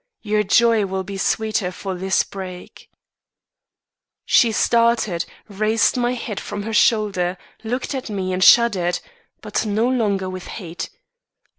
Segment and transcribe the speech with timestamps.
[0.23, 2.89] Your joy will be sweeter for this break!'
[4.25, 8.99] "She started, raised my head from her shoulder, looked at me and shuddered
[9.41, 10.89] but no longer with hate.